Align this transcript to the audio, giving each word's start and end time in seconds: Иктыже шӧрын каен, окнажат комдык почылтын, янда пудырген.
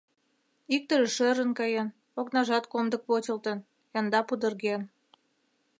Иктыже 0.75 1.07
шӧрын 1.15 1.51
каен, 1.59 1.87
окнажат 2.19 2.65
комдык 2.73 3.01
почылтын, 3.07 3.57
янда 3.99 4.19
пудырген. 4.27 4.81